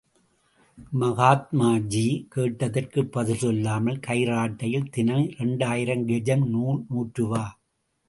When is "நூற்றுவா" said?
6.89-7.45